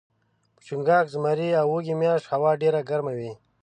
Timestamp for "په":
0.55-0.61